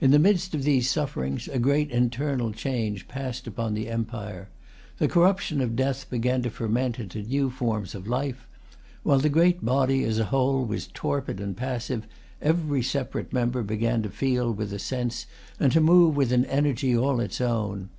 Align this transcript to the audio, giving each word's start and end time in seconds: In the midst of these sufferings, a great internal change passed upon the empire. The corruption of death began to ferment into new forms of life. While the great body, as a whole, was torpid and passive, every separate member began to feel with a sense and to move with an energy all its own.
In 0.00 0.12
the 0.12 0.18
midst 0.18 0.54
of 0.54 0.62
these 0.62 0.88
sufferings, 0.88 1.46
a 1.46 1.58
great 1.58 1.90
internal 1.90 2.52
change 2.54 3.06
passed 3.06 3.46
upon 3.46 3.74
the 3.74 3.90
empire. 3.90 4.48
The 4.96 5.08
corruption 5.08 5.60
of 5.60 5.76
death 5.76 6.08
began 6.08 6.40
to 6.44 6.48
ferment 6.50 6.98
into 6.98 7.20
new 7.20 7.50
forms 7.50 7.94
of 7.94 8.06
life. 8.08 8.46
While 9.02 9.18
the 9.18 9.28
great 9.28 9.62
body, 9.62 10.04
as 10.04 10.18
a 10.18 10.24
whole, 10.32 10.64
was 10.64 10.86
torpid 10.94 11.38
and 11.38 11.54
passive, 11.54 12.06
every 12.40 12.82
separate 12.82 13.30
member 13.30 13.62
began 13.62 14.00
to 14.04 14.08
feel 14.08 14.50
with 14.54 14.72
a 14.72 14.78
sense 14.78 15.26
and 15.60 15.70
to 15.72 15.82
move 15.82 16.16
with 16.16 16.32
an 16.32 16.46
energy 16.46 16.96
all 16.96 17.20
its 17.20 17.38
own. 17.38 17.90